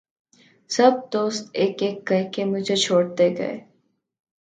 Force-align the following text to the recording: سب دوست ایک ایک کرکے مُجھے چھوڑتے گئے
سب 0.71 0.91
دوست 1.13 1.43
ایک 1.59 1.75
ایک 1.85 1.97
کرکے 2.07 2.43
مُجھے 2.51 2.75
چھوڑتے 2.83 3.27
گئے 3.37 3.55